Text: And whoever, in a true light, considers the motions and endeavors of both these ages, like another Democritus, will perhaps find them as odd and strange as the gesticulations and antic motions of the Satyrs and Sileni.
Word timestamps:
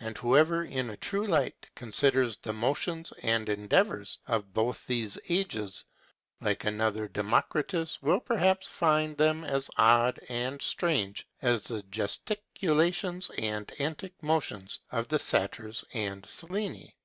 And 0.00 0.18
whoever, 0.18 0.64
in 0.64 0.90
a 0.90 0.96
true 0.96 1.24
light, 1.24 1.68
considers 1.76 2.36
the 2.36 2.52
motions 2.52 3.12
and 3.22 3.48
endeavors 3.48 4.18
of 4.26 4.52
both 4.52 4.84
these 4.88 5.20
ages, 5.28 5.84
like 6.40 6.64
another 6.64 7.06
Democritus, 7.06 8.02
will 8.02 8.18
perhaps 8.18 8.66
find 8.66 9.16
them 9.16 9.44
as 9.44 9.70
odd 9.76 10.18
and 10.28 10.60
strange 10.60 11.28
as 11.42 11.62
the 11.62 11.84
gesticulations 11.84 13.30
and 13.38 13.70
antic 13.80 14.20
motions 14.20 14.80
of 14.90 15.06
the 15.06 15.20
Satyrs 15.20 15.84
and 15.94 16.24
Sileni. 16.24 16.96